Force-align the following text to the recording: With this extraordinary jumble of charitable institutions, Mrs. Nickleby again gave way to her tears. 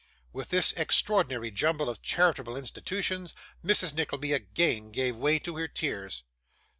With 0.33 0.49
this 0.49 0.71
extraordinary 0.77 1.51
jumble 1.51 1.87
of 1.87 2.01
charitable 2.01 2.57
institutions, 2.57 3.35
Mrs. 3.63 3.93
Nickleby 3.93 4.33
again 4.33 4.91
gave 4.91 5.15
way 5.15 5.37
to 5.37 5.57
her 5.57 5.67
tears. 5.67 6.23